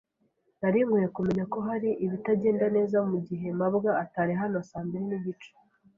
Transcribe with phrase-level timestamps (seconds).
[0.61, 5.49] Nari nkwiye kumenya ko hari ibitagenda neza mugihe mabwa atari hano saa mbiri nigice.